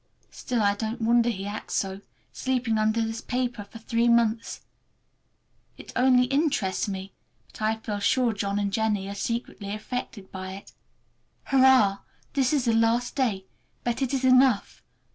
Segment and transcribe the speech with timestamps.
[0.31, 2.01] Still, I don't wonder he acts so,
[2.33, 4.61] sleeping under this paper for three months.
[5.77, 7.13] It only interests me,
[7.51, 10.71] but I feel sure John and Jennie are secretly affected by it.
[11.43, 11.99] Hurrah!
[12.33, 13.45] This is the last day,
[13.83, 14.81] but it is enough.